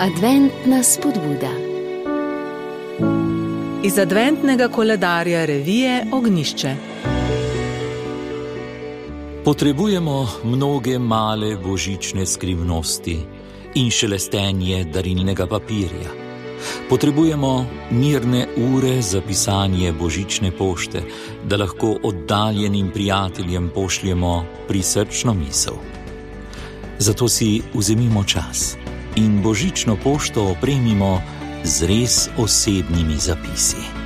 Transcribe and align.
Adventna 0.00 0.82
spodbuda. 0.82 1.50
Iz 3.82 3.98
adventnega 3.98 4.68
koledarja 4.68 5.44
revije 5.44 6.06
Ognišče. 6.12 6.74
Potrebujemo 9.44 10.28
mnoge 10.44 10.98
male 10.98 11.56
božične 11.56 12.26
skrivnosti 12.26 13.18
in 13.74 13.90
šelestenje 13.90 14.84
darilnega 14.84 15.46
papirja. 15.46 16.08
Potrebujemo 16.88 17.66
mirne 17.90 18.46
ure 18.56 19.02
za 19.02 19.20
pisanje 19.20 19.92
božične 19.92 20.50
pošte, 20.50 21.02
da 21.44 21.56
lahko 21.56 21.96
oddaljenim 22.02 22.90
prijateljem 22.90 23.70
pošljemo 23.74 24.44
prisrčno 24.68 25.34
misel. 25.34 25.74
Zato 26.98 27.28
si 27.28 27.60
vzemimo 27.74 28.24
čas 28.24 28.76
in 29.16 29.42
božično 29.42 29.96
pošto 29.96 30.52
opremimo 30.52 31.22
z 31.64 31.86
res 31.86 32.28
osebnimi 32.38 33.16
zapisi. 33.16 33.99